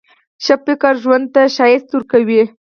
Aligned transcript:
ښه 0.43 0.55
فکر 0.65 0.93
ژوند 1.03 1.25
ته 1.33 1.41
ښکلا 1.53 1.93
ورکوي. 1.95 2.41